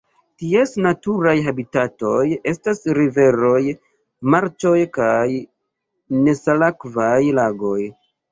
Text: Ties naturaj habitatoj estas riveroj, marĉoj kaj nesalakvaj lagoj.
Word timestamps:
Ties 0.43 0.71
naturaj 0.83 1.33
habitatoj 1.47 2.23
estas 2.51 2.81
riveroj, 2.99 3.59
marĉoj 4.35 4.73
kaj 4.99 5.27
nesalakvaj 6.29 7.21
lagoj. 7.41 7.79